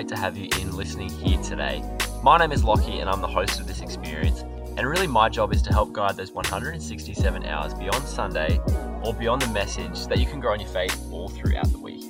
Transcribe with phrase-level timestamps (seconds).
[0.00, 1.84] great to have you in listening here today.
[2.22, 4.40] My name is Lockie, and I'm the host of this experience.
[4.78, 8.58] And really, my job is to help guide those 167 hours beyond Sunday
[9.04, 12.02] or beyond the message that you can grow in your faith all throughout the week.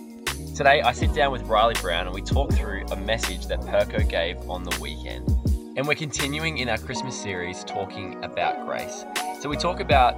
[0.54, 4.08] Today, I sit down with Riley Brown and we talk through a message that Perko
[4.08, 5.28] gave on the weekend.
[5.76, 9.04] And we're continuing in our Christmas series talking about grace.
[9.40, 10.14] So, we talk about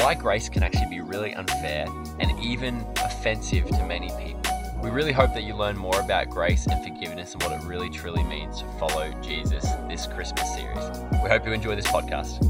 [0.00, 1.88] why grace can actually be really unfair
[2.20, 4.55] and even offensive to many people.
[4.82, 7.88] We really hope that you learn more about grace and forgiveness and what it really
[7.90, 11.00] truly means to follow Jesus this Christmas series.
[11.22, 12.42] We hope you enjoy this podcast.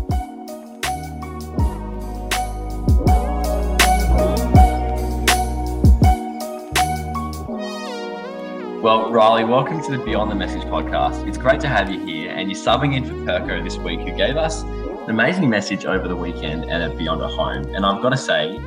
[8.82, 11.26] Well, Riley, welcome to the Beyond the Message podcast.
[11.26, 14.16] It's great to have you here, and you're subbing in for Perko this week, who
[14.16, 17.74] gave us an amazing message over the weekend at Beyond at Home.
[17.74, 18.60] And I've got to say,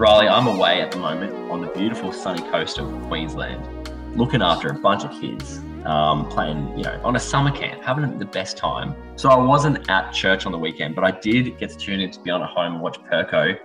[0.00, 3.62] Riley, I'm away at the moment on the beautiful sunny coast of Queensland,
[4.16, 8.18] looking after a bunch of kids, um, playing, you know, on a summer camp, having
[8.18, 8.94] the best time.
[9.16, 12.10] So I wasn't at church on the weekend, but I did get to tune in
[12.12, 13.58] to Beyond at Home and watch Perko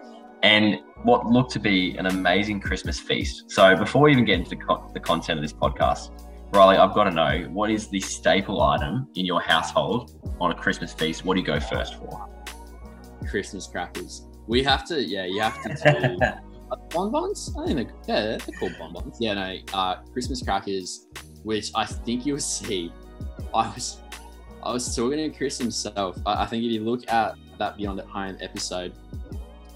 [0.44, 3.46] and what looked to be an amazing Christmas feast.
[3.50, 6.10] So before we even get into the, co- the content of this podcast,
[6.54, 10.56] Riley, I've got to know what is the staple item in your household on a
[10.56, 11.24] Christmas feast?
[11.24, 12.28] What do you go first for?
[13.26, 14.28] Christmas crackers.
[14.48, 16.18] We have to, yeah, you have to do
[16.92, 17.52] bonbons.
[17.58, 19.18] I think they're, yeah, they're called bonbons.
[19.20, 21.08] Yeah, no, uh, Christmas crackers,
[21.44, 22.92] which I think you'll see.
[23.54, 24.02] I was,
[24.64, 26.18] I was talking to Chris himself.
[26.26, 28.94] I, I think if you look at that Beyond at Home episode,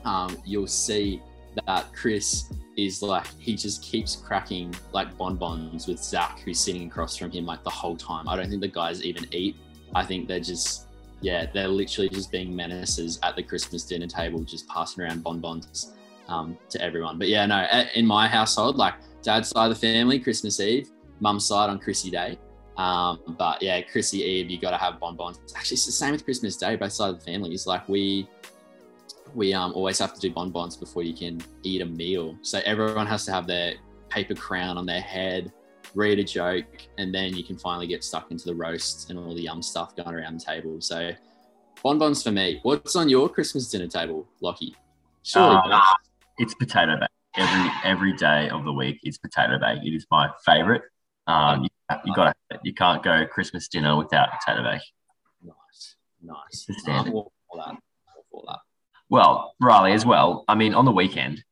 [0.06, 1.22] um, you'll see
[1.66, 7.16] that Chris is like he just keeps cracking like bonbons with Zach, who's sitting across
[7.18, 8.28] from him like the whole time.
[8.28, 9.56] I don't think the guys even eat.
[9.96, 10.88] I think they're just
[11.22, 15.94] yeah, they're literally just being menaces at the Christmas dinner table, just passing around bonbons
[16.28, 17.18] um, to everyone.
[17.18, 21.46] But yeah, no, in my household, like dad's side of the family, Christmas Eve, mum's
[21.46, 22.38] side on Chrissy Day.
[22.78, 25.40] Um, but yeah, Chrissy Eve, you got to have bonbons.
[25.56, 27.52] Actually, it's the same with Christmas Day, both sides of the family.
[27.52, 28.30] It's like we
[29.36, 32.38] we um, always have to do bonbons before you can eat a meal.
[32.42, 33.74] So everyone has to have their
[34.10, 35.52] paper crown on their head,
[35.96, 36.66] read a joke,
[36.98, 39.96] and then you can finally get stuck into the roast and all the yum stuff
[39.96, 40.80] going around the table.
[40.82, 41.12] So
[41.84, 42.60] bonbons for me.
[42.64, 44.76] What's on your Christmas dinner table, Lockie?
[45.24, 45.82] Surely uh,
[46.38, 47.10] it's potato bake.
[47.36, 49.84] Every every day of the week, it's potato bake.
[49.84, 50.84] It is my favorite.
[51.28, 51.70] Um, you,
[52.06, 54.82] you got you can't go Christmas dinner without potato bake.
[55.44, 56.66] Nice, nice.
[56.68, 57.14] It's standard.
[57.14, 57.76] all for that.
[58.32, 58.60] All that.
[59.10, 60.46] Well, Riley, as well.
[60.48, 61.44] I mean, on the weekend,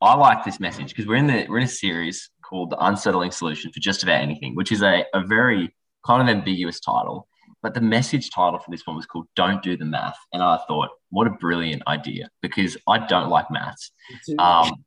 [0.00, 3.30] I like this message because we're in the we're in a series called "The Unsettling
[3.30, 5.74] Solution for Just About Anything," which is a, a very
[6.06, 7.28] kind of ambiguous title.
[7.62, 10.58] But the message title for this one was called "Don't Do the Math," and I
[10.68, 13.90] thought, what a brilliant idea because I don't like maths.
[14.38, 14.84] Um,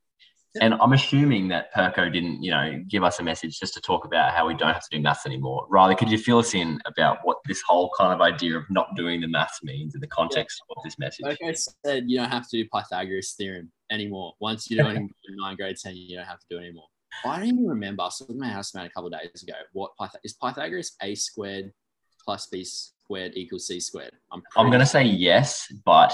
[0.62, 4.06] and I'm assuming that Perko didn't, you know, give us a message just to talk
[4.06, 5.66] about how we don't have to do maths anymore.
[5.70, 8.96] Riley, could you fill us in about what this whole kind of idea of not
[8.96, 10.76] doing the maths means in the context yeah.
[10.78, 11.26] of this message?
[11.26, 11.40] Like
[11.86, 14.34] said, you don't have to do Pythagoras theorem anymore.
[14.40, 16.88] Once you're doing nine grade ten, you don't have to do it anymore.
[17.26, 18.04] I don't even remember.
[18.04, 19.54] I was talking to my housemate a couple of days ago.
[19.74, 20.96] What Pythag- is Pythagoras?
[21.02, 21.74] A squared
[22.24, 24.12] plus b squared equals c squared.
[24.32, 26.14] I'm, I'm going to say yes, but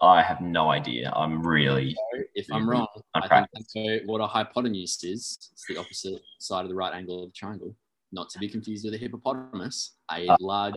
[0.00, 1.12] I have no idea.
[1.16, 1.96] I'm really.
[2.34, 5.50] if I'm wrong, I think so what a hypotenuse is.
[5.52, 7.74] It's the opposite side of the right angle of the triangle.
[8.12, 10.74] Not to be confused with a hippopotamus, a uh, large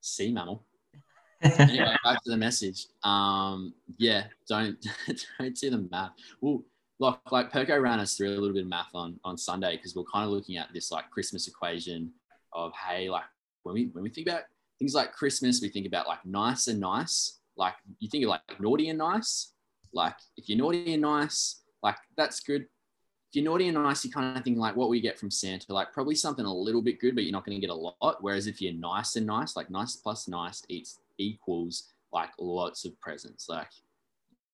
[0.00, 0.64] sea mammal.
[1.42, 2.86] anyway, back to the message.
[3.02, 4.76] Um, yeah, don't
[5.38, 6.12] don't do the math.
[6.40, 6.62] Well,
[7.00, 9.96] like like Perko ran us through a little bit of math on on Sunday because
[9.96, 12.12] we're kind of looking at this like Christmas equation
[12.52, 13.24] of hey, like
[13.64, 14.42] when we when we think about
[14.78, 18.40] things like Christmas, we think about like nice and nice like you think of like
[18.58, 19.52] naughty and nice.
[19.92, 22.62] Like if you're naughty and nice, like that's good.
[22.62, 25.72] If you're naughty and nice, you kind of think like what we get from Santa,
[25.72, 28.16] like probably something a little bit good, but you're not going to get a lot.
[28.20, 32.98] Whereas if you're nice and nice, like nice plus nice eats equals like lots of
[32.98, 33.48] presents.
[33.48, 33.70] Like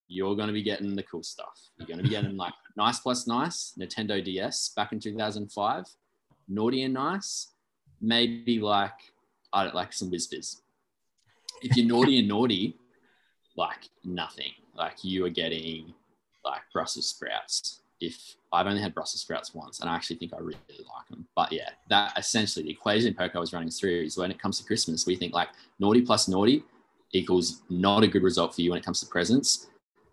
[0.07, 1.59] you're going to be getting the cool stuff.
[1.77, 5.85] You're going to be getting like nice plus nice, Nintendo DS back in 2005,
[6.47, 7.51] naughty and nice,
[8.01, 8.93] maybe like
[9.53, 10.61] I don't like some whispers.
[11.61, 12.77] If you're naughty and naughty,
[13.55, 14.51] like nothing.
[14.75, 15.93] Like you are getting
[16.45, 17.81] like Brussels sprouts.
[17.99, 21.27] If I've only had Brussels sprouts once, and I actually think I really like them.
[21.35, 24.65] But yeah, that essentially the equation Perko was running through is when it comes to
[24.65, 25.49] Christmas, we think like
[25.79, 26.63] naughty plus naughty
[27.11, 29.67] equals not a good result for you when it comes to presents.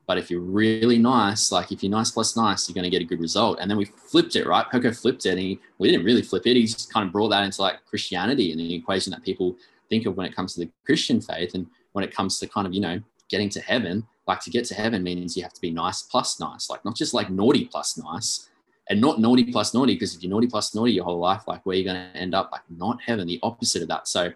[0.07, 3.01] But if you're really nice, like if you're nice plus nice, you're going to get
[3.01, 3.59] a good result.
[3.61, 4.67] And then we flipped it, right?
[4.71, 5.31] Perko flipped it.
[5.31, 6.57] And he, we didn't really flip it.
[6.57, 9.57] He just kind of brought that into like Christianity and the equation that people
[9.89, 11.55] think of when it comes to the Christian faith.
[11.55, 14.65] And when it comes to kind of, you know, getting to heaven, like to get
[14.67, 17.65] to heaven means you have to be nice plus nice, like not just like naughty
[17.65, 18.49] plus nice.
[18.89, 21.65] and not naughty plus naughty because if you're naughty plus naughty your whole life, like
[21.65, 24.07] where you're going to end up, like not heaven, the opposite of that.
[24.09, 24.33] So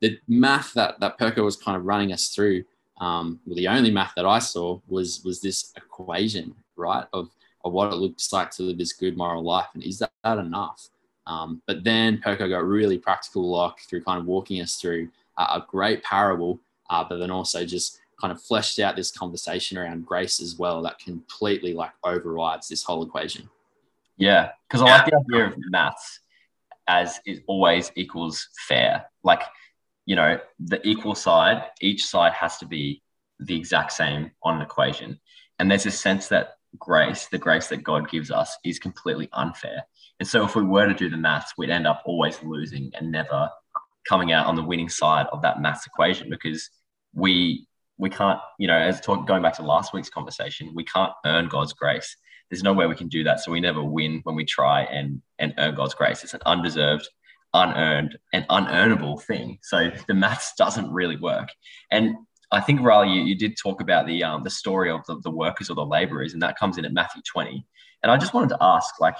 [0.00, 2.64] the math that that Perko was kind of running us through,
[2.98, 7.30] um, well, the only math that I saw was was this equation, right, of
[7.64, 10.38] of what it looks like to live this good moral life, and is that, that
[10.38, 10.88] enough?
[11.26, 15.42] Um, but then Perko got really practical, like through kind of walking us through a,
[15.42, 16.60] a great parable,
[16.90, 20.80] uh, but then also just kind of fleshed out this conversation around grace as well
[20.82, 23.48] that completely like overrides this whole equation.
[24.16, 26.20] Yeah, because I like the idea of maths
[26.88, 29.06] as it always equals fair.
[29.22, 29.42] Like,
[30.06, 33.02] you know, the equal side, each side has to be
[33.40, 35.20] the exact same on an equation.
[35.58, 39.82] And there's a sense that grace, the grace that God gives us, is completely unfair.
[40.20, 43.12] And so if we were to do the maths, we'd end up always losing and
[43.12, 43.50] never
[44.08, 46.70] coming out on the winning side of that maths equation because
[47.12, 47.66] we
[47.98, 51.48] we can't, you know, as talk, going back to last week's conversation, we can't earn
[51.48, 52.14] God's grace
[52.50, 53.40] there's no way we can do that.
[53.40, 56.22] So we never win when we try and and earn God's grace.
[56.22, 57.08] It's an undeserved,
[57.56, 59.58] unearned, and unearnable thing.
[59.62, 61.48] So the maths doesn't really work.
[61.90, 62.14] And
[62.52, 65.30] I think Riley, you, you did talk about the um, the story of the, the
[65.30, 67.66] workers or the laborers, and that comes in at Matthew 20.
[68.02, 69.16] And I just wanted to ask, like,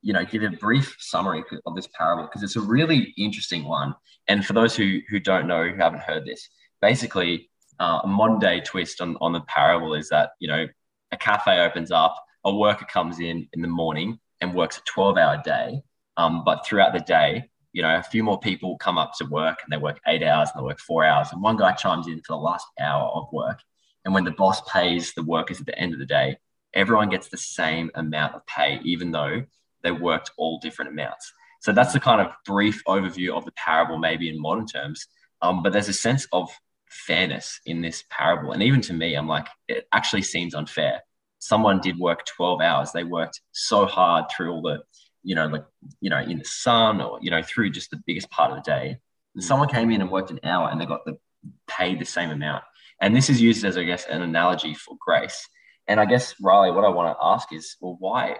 [0.00, 3.94] you know, give a brief summary of this parable because it's a really interesting one.
[4.28, 6.48] And for those who who don't know, who haven't heard this,
[6.80, 7.50] basically,
[7.80, 10.66] uh, a modern day twist on on the parable is that you know
[11.12, 15.16] a cafe opens up a worker comes in in the morning and works a 12
[15.16, 15.82] hour day.
[16.16, 19.58] Um, but throughout the day, you know, a few more people come up to work
[19.62, 21.28] and they work eight hours and they work four hours.
[21.32, 23.60] And one guy chimes in for the last hour of work.
[24.04, 26.38] And when the boss pays the workers at the end of the day,
[26.74, 29.44] everyone gets the same amount of pay, even though
[29.82, 31.32] they worked all different amounts.
[31.60, 35.06] So that's the kind of brief overview of the parable, maybe in modern terms.
[35.42, 36.50] Um, but there's a sense of
[36.88, 38.52] fairness in this parable.
[38.52, 41.02] And even to me, I'm like, it actually seems unfair
[41.40, 42.92] someone did work 12 hours.
[42.92, 44.82] They worked so hard through all the,
[45.22, 45.64] you know, like,
[46.00, 48.62] you know, in the sun or, you know, through just the biggest part of the
[48.62, 48.98] day.
[49.34, 51.18] And someone came in and worked an hour and they got the
[51.66, 52.64] paid the same amount.
[53.00, 55.48] And this is used as, I guess, an analogy for grace.
[55.86, 58.36] And I guess, Riley, what I want to ask is, well, why?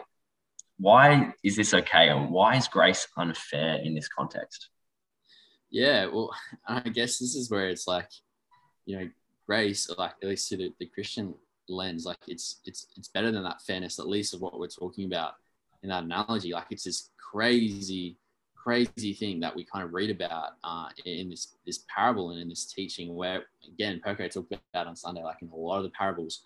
[0.78, 2.08] Why is this okay?
[2.08, 4.68] And why is grace unfair in this context?
[5.70, 6.34] Yeah, well,
[6.66, 8.08] I guess this is where it's like,
[8.86, 9.08] you know,
[9.46, 11.34] grace, like at least to the, the Christian
[11.70, 15.06] lens like it's it's it's better than that fairness at least of what we're talking
[15.06, 15.34] about
[15.82, 18.16] in that analogy like it's this crazy
[18.56, 22.48] crazy thing that we kind of read about uh, in this this parable and in
[22.48, 25.90] this teaching where again Perko talked about on Sunday like in a lot of the
[25.90, 26.42] parables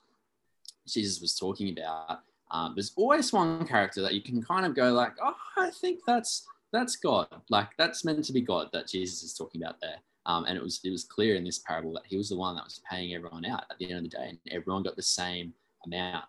[0.86, 2.20] Jesus was talking about
[2.50, 6.00] um, there's always one character that you can kind of go like oh I think
[6.06, 9.98] that's that's God like that's meant to be God that Jesus is talking about there
[10.26, 12.54] um, and it was it was clear in this parable that he was the one
[12.56, 15.02] that was paying everyone out at the end of the day, and everyone got the
[15.02, 15.52] same
[15.84, 16.25] amount.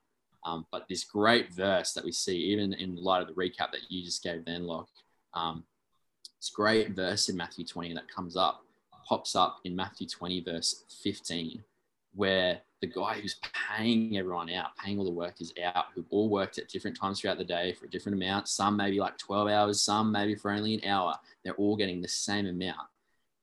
[0.45, 3.89] Um, but this great verse that we see, even in light of the recap that
[3.89, 4.89] you just gave, then Locke,
[5.33, 5.63] um,
[6.39, 8.61] this great verse in Matthew 20 that comes up,
[9.07, 11.63] pops up in Matthew 20, verse 15,
[12.13, 13.39] where the guy who's
[13.75, 17.39] paying everyone out, paying all the workers out, who all worked at different times throughout
[17.39, 20.75] the day for a different amount, some maybe like 12 hours, some maybe for only
[20.75, 22.87] an hour, they're all getting the same amount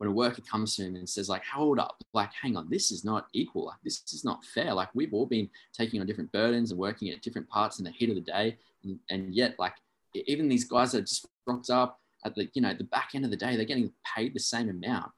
[0.02, 2.90] when a worker comes to him and says like hold up like hang on this
[2.90, 6.32] is not equal like this is not fair like we've all been taking on different
[6.32, 9.54] burdens and working at different parts in the heat of the day and, and yet
[9.60, 9.74] like
[10.14, 13.30] even these guys that just rocked up at the you know the back end of
[13.30, 15.12] the day they're getting paid the same amount.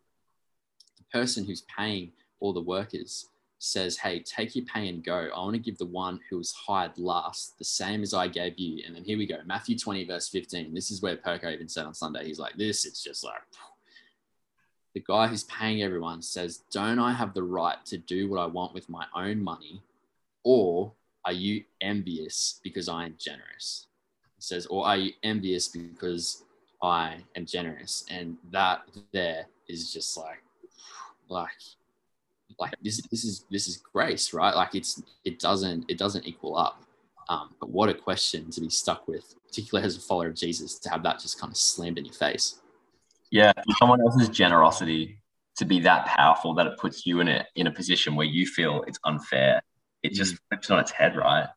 [0.99, 5.29] The person who's paying all the workers says hey take your pay and go.
[5.35, 8.59] I want to give the one who was hired last the same as i gave
[8.59, 11.69] you and then here we go matthew 20 verse 15 this is where perko even
[11.69, 13.41] said on sunday he's like this it's just like
[14.95, 18.47] the guy who's paying everyone says, Don't I have the right to do what I
[18.47, 19.83] want with my own money?
[20.45, 20.93] Or
[21.25, 23.89] are you envious because I am generous?
[24.37, 26.45] He says, Or are you envious because
[26.83, 28.05] I am generous?
[28.09, 28.83] And that
[29.13, 30.43] there is just like,
[31.29, 31.51] like,
[32.61, 34.55] like this, this is this is grace, right?
[34.55, 36.85] Like it's it doesn't it doesn't equal up.
[37.29, 40.79] Um, but what a question to be stuck with, particularly as a follower of Jesus,
[40.81, 42.61] to have that just kind of slammed in your face.
[43.35, 45.19] Yeah, someone else's generosity
[45.57, 48.47] to be that powerful that it puts you in a in a position where you
[48.47, 49.61] feel it's unfair.
[50.05, 50.39] It just mm.
[50.49, 51.49] flips on its head, right?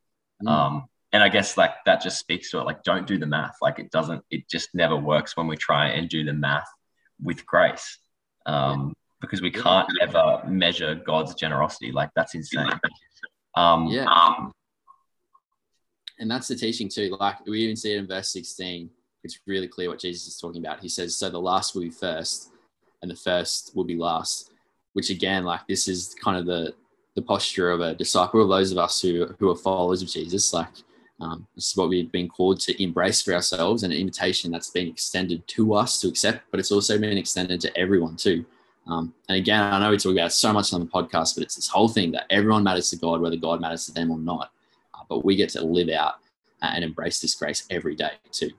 [0.43, 0.50] Mm.
[0.50, 2.63] Um, and I guess like that just speaks to it.
[2.63, 3.57] Like, don't do the math.
[3.62, 4.24] Like, it doesn't.
[4.31, 6.67] It just never works when we try and do the math
[7.22, 8.00] with grace,
[8.48, 11.91] um, because we can't ever measure God's generosity.
[11.91, 12.72] Like, that's insane.
[13.53, 14.05] Um, yeah.
[14.05, 14.51] Um,
[16.17, 17.15] and that's the teaching too.
[17.19, 18.89] Like we even see it in verse sixteen
[19.27, 20.79] it's really clear what Jesus is talking about.
[20.79, 22.51] He says, So the last will be first,
[23.01, 24.51] and the first will be last,
[24.93, 26.74] which again, like this is kind of the
[27.15, 30.53] the posture of a disciple of those of us who who are followers of Jesus.
[30.53, 30.74] Like
[31.19, 34.69] Um, this is what we've been called to embrace for ourselves, and an invitation that's
[34.69, 38.46] been extended to us to accept, but it's also been extended to everyone too.
[38.86, 41.55] Um, and again, I know we talk about so much on the podcast, but it's
[41.55, 44.51] this whole thing that everyone matters to God, whether God matters to them or not.
[44.93, 46.15] Uh, but we get to live out
[46.62, 48.51] and embrace this grace every day too.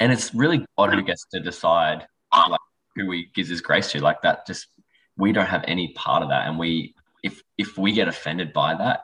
[0.00, 2.60] And it's really God who gets to decide like,
[2.96, 4.00] who He gives His grace to.
[4.00, 4.66] Like that, just
[5.16, 8.74] we don't have any part of that, and we if if we get offended by
[8.74, 9.00] that,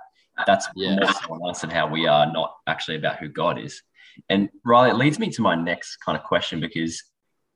[0.46, 0.96] that's yeah.
[0.96, 3.82] more someone else and how we are, not actually about who God is.
[4.28, 7.02] And Riley, it leads me to my next kind of question because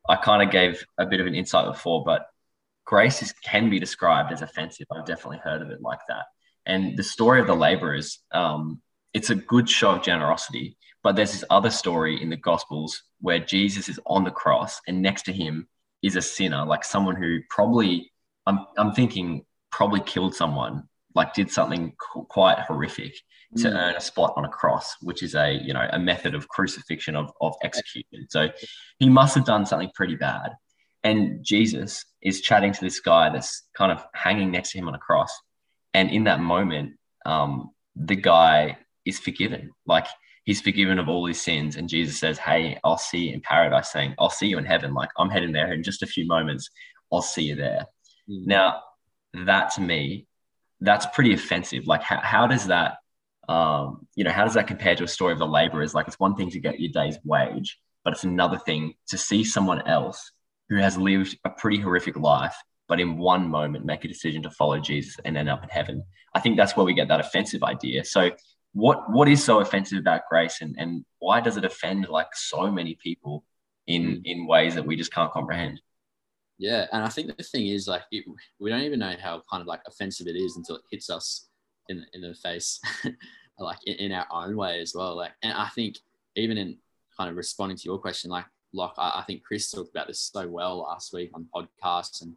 [0.09, 2.26] I kind of gave a bit of an insight before, but
[2.85, 4.87] grace is, can be described as offensive.
[4.90, 6.25] I've definitely heard of it like that.
[6.66, 8.80] And the story of the laborers, um,
[9.14, 10.76] it's a good show of generosity.
[11.02, 15.00] But there's this other story in the Gospels where Jesus is on the cross and
[15.00, 15.68] next to him
[16.02, 18.10] is a sinner, like someone who probably,
[18.46, 21.92] I'm, I'm thinking, probably killed someone, like did something
[22.28, 23.14] quite horrific
[23.56, 23.62] mm.
[23.62, 26.48] to earn a spot on a cross, which is a, you know, a method of
[26.48, 28.26] crucifixion, of, of execution.
[28.28, 28.48] So
[28.98, 30.52] he must have done something pretty bad.
[31.04, 34.94] And Jesus is chatting to this guy that's kind of hanging next to him on
[34.94, 35.32] a cross.
[35.94, 39.70] And in that moment, um, the guy is forgiven.
[39.86, 40.06] Like
[40.48, 41.76] he's forgiven of all his sins.
[41.76, 44.94] And Jesus says, Hey, I'll see you in paradise, saying, I'll see you in heaven.
[44.94, 46.70] Like I'm heading there in just a few moments.
[47.12, 47.84] I'll see you there.
[48.30, 48.46] Mm.
[48.46, 48.80] Now,
[49.44, 50.26] that to me,
[50.80, 51.86] that's pretty offensive.
[51.86, 52.94] Like, how, how does that,
[53.46, 55.94] um, you know, how does that compare to a story of the laborers?
[55.94, 59.44] Like, it's one thing to get your day's wage, but it's another thing to see
[59.44, 60.32] someone else
[60.70, 62.56] who has lived a pretty horrific life,
[62.88, 66.04] but in one moment make a decision to follow Jesus and end up in heaven.
[66.34, 68.02] I think that's where we get that offensive idea.
[68.06, 68.30] So,
[68.72, 72.70] what what is so offensive about grace, and and why does it offend like so
[72.70, 73.44] many people
[73.87, 74.22] in mm.
[74.25, 75.80] in ways that we just can't comprehend?
[76.58, 78.25] Yeah, and I think the thing is like it,
[78.58, 81.48] we don't even know how kind of like offensive it is until it hits us
[81.88, 82.80] in in the face,
[83.58, 85.16] like in, in, our own way as well.
[85.16, 85.96] Like, and I think
[86.37, 86.78] even in
[87.16, 90.30] kind of responding to your question, like like I, I think Chris talked about this
[90.32, 92.34] so well last week on podcasts, and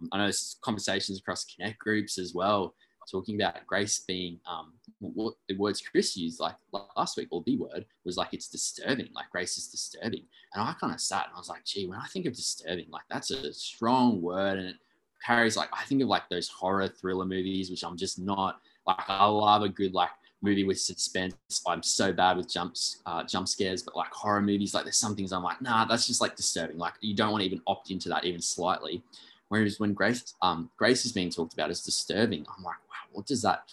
[0.00, 2.74] um, I know there's conversations across connect groups as well,
[3.10, 6.54] talking about grace being um, what the words Chris used like
[6.96, 10.24] last week, or the word was like it's disturbing, like grace is disturbing,
[10.54, 12.86] and I kind of sat and I was like, gee, when I think of disturbing,
[12.90, 14.76] like that's a strong word, and it
[15.24, 18.98] carries like I think of like those horror thriller movies, which I'm just not like.
[19.08, 20.10] I love a good like
[20.42, 21.34] movie with suspense.
[21.66, 25.16] I'm so bad with jumps, uh, jump scares, but like horror movies, like there's some
[25.16, 26.78] things I'm like, nah, that's just like disturbing.
[26.78, 29.02] Like you don't want to even opt into that even slightly.
[29.48, 33.26] Whereas when Grace, um, Grace is being talked about as disturbing, I'm like, wow, what
[33.26, 33.72] does that,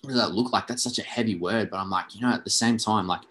[0.00, 0.66] what does that look like?
[0.66, 3.22] That's such a heavy word, but I'm like, you know, at the same time, like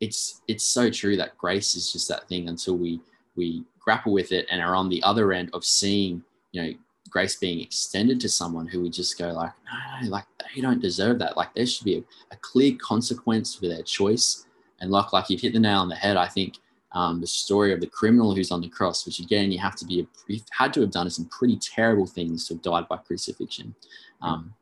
[0.00, 3.00] it's it's so true that grace is just that thing until we
[3.36, 6.22] we grapple with it and are on the other end of seeing,
[6.52, 6.72] you know,
[7.08, 10.80] grace being extended to someone who would just go like, no, no, like they don't
[10.80, 11.36] deserve that.
[11.36, 14.44] Like there should be a, a clear consequence for their choice.
[14.80, 16.16] And like, like you've hit the nail on the head.
[16.16, 16.58] I think
[16.92, 19.84] um, the story of the criminal who's on the cross, which again, you have to
[19.84, 23.74] be, you've had to have done some pretty terrible things to have died by crucifixion.
[24.22, 24.54] Um,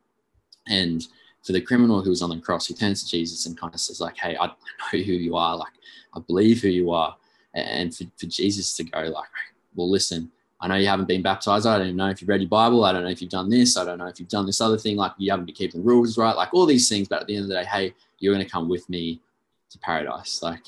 [0.67, 1.07] and
[1.43, 3.79] for the criminal who was on the cross, who turns to Jesus and kind of
[3.79, 4.53] says like, hey, I know
[4.91, 5.55] who you are.
[5.55, 5.71] Like,
[6.13, 7.15] I believe who you are.
[7.53, 9.29] And for, for Jesus to go like,
[9.73, 10.29] well, listen,
[10.59, 11.65] I know you haven't been baptized.
[11.65, 12.83] I don't even know if you've read your Bible.
[12.83, 13.77] I don't know if you've done this.
[13.77, 14.97] I don't know if you've done this other thing.
[14.97, 16.35] Like you haven't been keeping the rules right.
[16.35, 17.07] Like all these things.
[17.07, 19.21] But at the end of the day, hey, you're going to come with me
[19.69, 20.41] to paradise.
[20.41, 20.63] Like,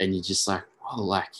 [0.00, 1.32] and you're just like, oh, like,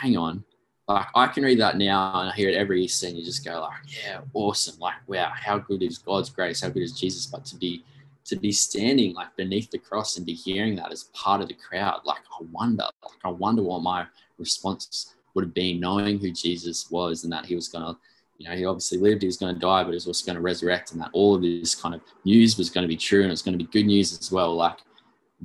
[0.00, 0.44] hang on.
[0.86, 3.44] Like I can read that now and I hear it every Easter and you just
[3.44, 4.78] go like, yeah, awesome.
[4.78, 6.60] Like, wow, how good is God's grace?
[6.60, 7.26] How good is Jesus?
[7.26, 7.84] But to be
[8.26, 11.54] to be standing like beneath the cross and be hearing that as part of the
[11.54, 14.06] crowd, like I wonder, like I wonder what my
[14.38, 17.96] response would have been knowing who Jesus was and that he was to,
[18.38, 20.36] you know, he obviously lived, he was going to die, but he was also going
[20.36, 23.20] to resurrect and that all of this kind of news was going to be true
[23.20, 24.54] and it was going to be good news as well.
[24.54, 24.78] Like,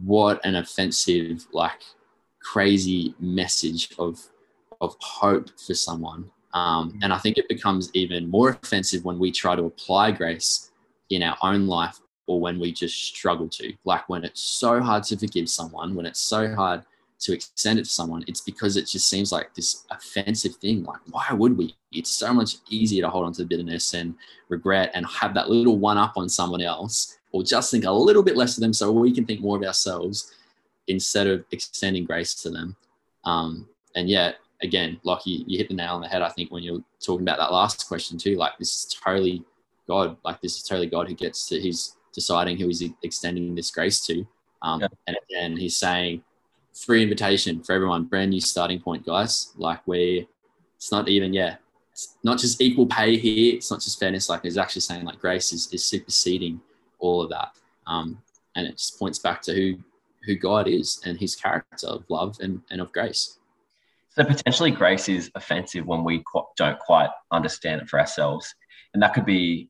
[0.04, 1.82] what an offensive, like,
[2.42, 4.20] crazy message of
[4.82, 6.30] of hope for someone.
[6.54, 10.72] Um, and I think it becomes even more offensive when we try to apply grace
[11.10, 13.74] in our own life or when we just struggle to.
[13.84, 16.84] Like when it's so hard to forgive someone, when it's so hard
[17.20, 20.84] to extend it to someone, it's because it just seems like this offensive thing.
[20.84, 21.76] Like, why would we?
[21.92, 24.16] It's so much easier to hold on to bitterness and
[24.48, 28.24] regret and have that little one up on someone else, or just think a little
[28.24, 30.34] bit less of them so we can think more of ourselves
[30.90, 32.76] instead of extending grace to them.
[33.24, 36.52] Um, and yet, again, like you, you hit the nail on the head, I think,
[36.52, 38.36] when you're talking about that last question too.
[38.36, 39.46] Like, this is totally
[39.88, 40.18] God.
[40.26, 44.06] Like, this is totally God who gets to, he's deciding who he's extending this grace
[44.08, 44.28] to.
[44.62, 44.88] Um, yeah.
[45.08, 46.24] And again, he's saying,
[46.74, 49.54] free invitation for everyone, brand new starting point, guys.
[49.58, 50.28] Like we,
[50.76, 51.56] it's not even yeah,
[51.92, 53.56] it's not just equal pay here.
[53.56, 54.30] It's not just fairness.
[54.30, 56.62] Like he's actually saying like grace is, is superseding
[57.00, 57.52] all of that.
[57.88, 58.22] Um,
[58.56, 59.78] and it just points back to who
[60.24, 63.38] who God is and his character of love and, and of grace.
[64.10, 68.54] So potentially grace is offensive when we qu- don't quite understand it for ourselves.
[68.94, 69.70] And that could be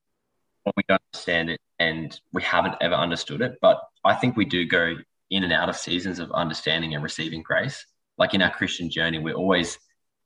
[0.64, 3.58] when we don't understand it and we haven't ever understood it.
[3.62, 4.96] But I think we do go
[5.30, 7.86] in and out of seasons of understanding and receiving grace.
[8.18, 9.78] Like in our Christian journey, we're always,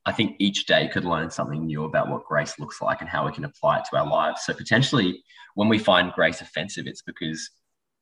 [0.06, 3.26] I think each day could learn something new about what grace looks like and how
[3.26, 4.44] we can apply it to our lives.
[4.46, 5.24] So potentially
[5.56, 7.50] when we find grace offensive, it's because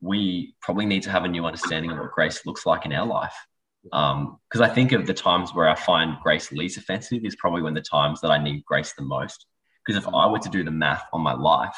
[0.02, 3.06] we probably need to have a new understanding of what grace looks like in our
[3.06, 3.36] life.
[3.84, 7.62] Because um, I think of the times where I find grace least offensive is probably
[7.62, 9.46] when the times that I need grace the most.
[9.86, 11.76] Because if I were to do the math on my life,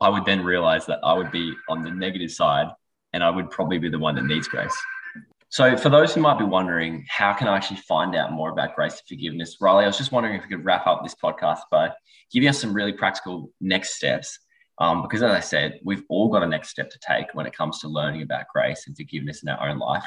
[0.00, 2.68] I would then realize that I would be on the negative side
[3.12, 4.76] and I would probably be the one that needs grace.
[5.48, 8.74] So, for those who might be wondering, how can I actually find out more about
[8.74, 9.56] grace and forgiveness?
[9.60, 11.92] Riley, I was just wondering if we could wrap up this podcast by
[12.32, 14.38] giving us some really practical next steps
[14.78, 17.56] um, because, as I said, we've all got a next step to take when it
[17.56, 20.04] comes to learning about grace and forgiveness in our own life.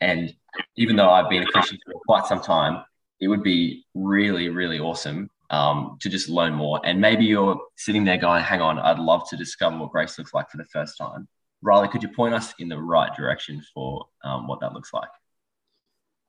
[0.00, 0.34] And
[0.76, 2.84] even though I've been a Christian for quite some time,
[3.20, 6.80] it would be really, really awesome um, to just learn more.
[6.84, 10.34] And maybe you're sitting there going, hang on, I'd love to discover what grace looks
[10.34, 11.28] like for the first time.
[11.62, 15.08] Riley, could you point us in the right direction for um, what that looks like?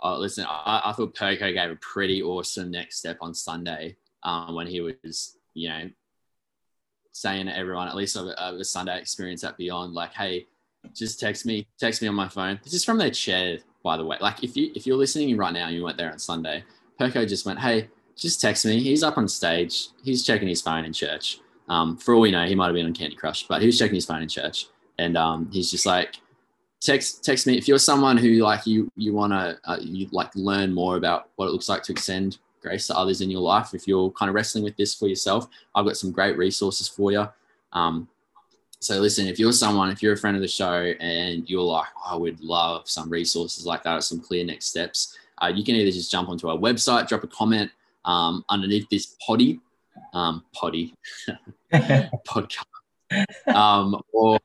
[0.02, 4.54] Oh, listen, I, I, thought Perko gave a pretty awesome next step on Sunday um,
[4.54, 5.90] when he was, you know,
[7.14, 10.48] saying to everyone, at least a, a Sunday experience at Beyond, like, hey,
[10.94, 12.60] just text me, text me on my phone.
[12.64, 14.18] This is from their chair, by the way.
[14.20, 16.64] Like, if you if you're listening right now, and you went there on Sunday.
[17.00, 18.80] Perko just went, hey, just text me.
[18.80, 19.88] He's up on stage.
[20.04, 21.40] He's checking his phone in church.
[21.70, 23.80] Um, for all we know, he might have been on Candy Crush, but he was
[23.80, 24.68] checking his phone in church,
[25.00, 26.16] and um, he's just like,
[26.84, 30.30] text text me if you're someone who like you you want to uh, you like
[30.36, 33.74] learn more about what it looks like to extend grace to others in your life.
[33.74, 37.12] If you're kind of wrestling with this for yourself, I've got some great resources for
[37.12, 37.28] you.
[37.74, 38.08] Um,
[38.80, 41.88] so listen, if you're someone, if you're a friend of the show and you're like,
[41.98, 45.76] oh, I would love some resources like that some clear next steps, uh, you can
[45.76, 47.72] either just jump onto our website, drop a comment
[48.06, 49.60] um, underneath this poddy,
[50.14, 50.94] um, poddy
[51.74, 52.66] podcast,
[53.48, 54.40] um, or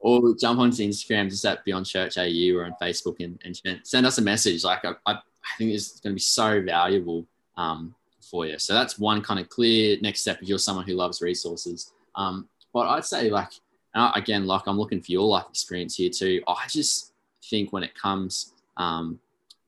[0.00, 4.06] or jump onto Instagram just at Beyond Church AU or on Facebook and, and send
[4.06, 4.64] us a message.
[4.64, 7.26] Like I, I, I think it's going to be so valuable
[7.60, 8.58] um, for you.
[8.58, 11.92] So that's one kind of clear next step if you're someone who loves resources.
[12.14, 13.50] Um, but I'd say like
[13.94, 16.42] again, like I'm looking for your life experience here too.
[16.48, 17.12] I just
[17.44, 19.20] think when it comes um,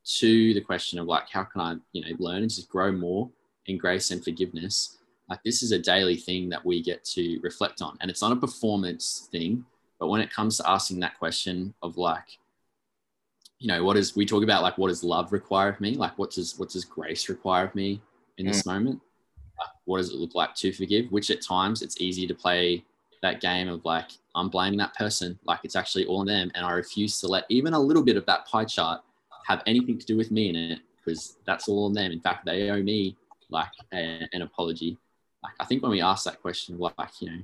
[0.05, 3.29] to the question of like how can I you know learn and just grow more
[3.67, 7.83] in grace and forgiveness, like this is a daily thing that we get to reflect
[7.83, 9.65] on, and it's not a performance thing.
[9.99, 12.39] But when it comes to asking that question of like
[13.63, 15.95] you know, what is we talk about like what does love require of me?
[15.95, 18.01] Like what does what does grace require of me
[18.37, 18.67] in this mm.
[18.67, 19.01] moment?
[19.57, 21.13] Like, what does it look like to forgive?
[21.13, 22.85] Which at times it's easy to play
[23.23, 26.67] that game of like I'm blaming that person, like it's actually all on them, and
[26.67, 29.01] I refuse to let even a little bit of that pie chart
[29.47, 32.11] have anything to do with me in it because that's all on them.
[32.11, 33.17] In fact, they owe me
[33.49, 34.99] like a, an apology.
[35.41, 37.43] Like I think when we ask that question, like you know,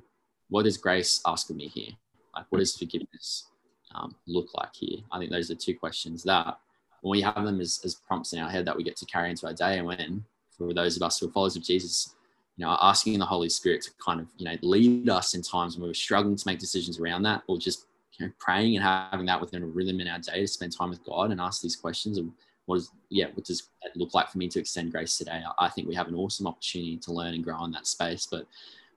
[0.49, 1.93] what does grace ask of me here?
[2.35, 3.48] Like what is forgiveness?
[3.95, 4.99] Um, look like here?
[5.13, 6.59] I think those are two questions that
[7.01, 9.31] when we have them as, as prompts in our head that we get to carry
[9.31, 10.25] into our day and when
[10.57, 12.15] for those of us who are followers of Jesus,
[12.57, 15.77] you know, asking the Holy Spirit to kind of, you know, lead us in times
[15.77, 17.87] when we're struggling to make decisions around that or just,
[18.19, 20.91] you know, praying and having that within a rhythm in our day to spend time
[20.91, 22.27] with God and ask these questions of
[22.67, 25.43] what is, yeah, what does it look like for me to extend grace today?
[25.59, 28.27] I think we have an awesome opportunity to learn and grow in that space.
[28.29, 28.47] But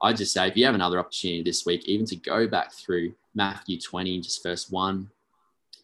[0.01, 3.13] I just say if you have another opportunity this week, even to go back through
[3.35, 5.09] Matthew 20, just verse 1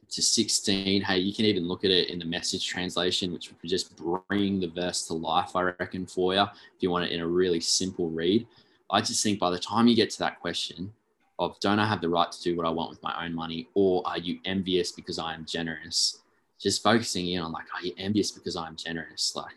[0.10, 1.02] to 16.
[1.02, 4.60] Hey, you can even look at it in the message translation, which would just bring
[4.60, 7.60] the verse to life, I reckon, for you, if you want it in a really
[7.60, 8.48] simple read.
[8.90, 10.94] I just think by the time you get to that question
[11.40, 13.68] of don't I have the right to do what I want with my own money,
[13.76, 16.22] or are you envious because I am generous?
[16.60, 19.34] Just focusing in on like, are you envious because I'm generous?
[19.36, 19.54] Like,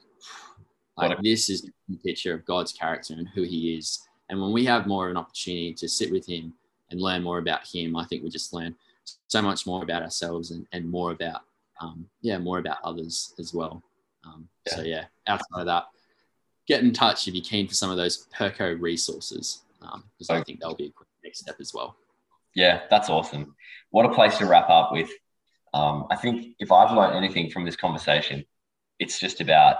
[0.98, 4.06] like this is a picture of God's character and who He is.
[4.30, 6.54] And when we have more of an opportunity to sit with Him
[6.90, 8.74] and learn more about him, I think we just learn
[9.28, 11.42] so much more about ourselves and, and more about,
[11.80, 13.82] um, yeah, more about others as well.
[14.24, 14.74] Um, yeah.
[14.74, 15.84] So yeah, outside of that,
[16.66, 20.42] get in touch if you're keen for some of those Perko resources, because um, I
[20.42, 21.96] think that'll be a quick next step as well.
[22.54, 23.54] Yeah, that's awesome.
[23.90, 25.10] What a place to wrap up with.
[25.72, 28.44] Um, I think if I've learned anything from this conversation,
[28.98, 29.76] it's just about,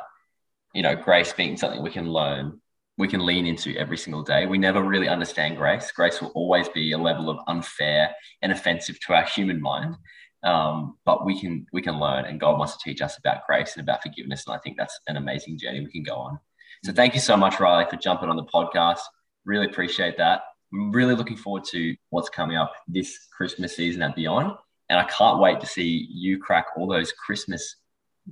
[0.73, 2.61] you know, grace being something we can learn
[3.01, 4.45] we can lean into every single day.
[4.45, 5.91] We never really understand grace.
[5.91, 9.97] Grace will always be a level of unfair and offensive to our human mind.
[10.45, 13.75] Um, but we can we can learn, and God wants to teach us about grace
[13.75, 14.45] and about forgiveness.
[14.47, 16.39] And I think that's an amazing journey we can go on.
[16.85, 19.01] So thank you so much, Riley, for jumping on the podcast.
[19.47, 20.43] Really appreciate that.
[20.73, 24.53] I'm really looking forward to what's coming up this Christmas season and beyond.
[24.91, 27.77] and I can't wait to see you crack all those Christmas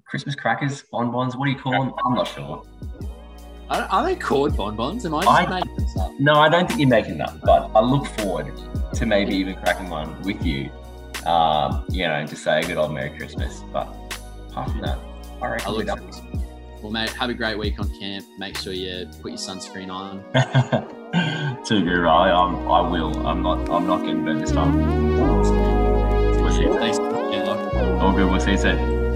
[0.06, 1.36] Christmas crackers, bonbons.
[1.36, 1.94] What do you call them?
[2.04, 2.62] I'm not sure.
[3.70, 5.04] Are, they called bonbons?
[5.04, 6.18] Am I just I, making this up?
[6.18, 7.40] No, I don't think you're making that.
[7.42, 8.52] But I look forward
[8.94, 10.70] to maybe even cracking one with you.
[11.26, 13.62] Um, you know, to say a good old Merry Christmas.
[13.72, 13.88] But
[14.50, 14.98] apart from that,
[15.42, 16.10] I reckon we're done.
[16.82, 18.24] Well, mate, have a great week on camp.
[18.38, 20.22] Make sure you put your sunscreen on.
[21.64, 22.30] Too good, Riley.
[22.30, 23.26] I'm, I will.
[23.26, 23.68] I'm not.
[23.68, 24.76] I'm not getting burnt this time.
[26.40, 26.68] We'll see.
[26.78, 26.98] Thanks.
[26.98, 28.30] All good.
[28.30, 29.07] We'll see you soon.